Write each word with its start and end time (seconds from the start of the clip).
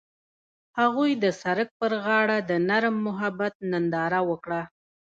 هغوی 0.79 1.11
د 1.23 1.25
سړک 1.41 1.69
پر 1.79 1.91
غاړه 2.05 2.37
د 2.49 2.51
نرم 2.69 2.95
محبت 3.07 3.53
ننداره 3.71 4.21
وکړه. 4.29 4.61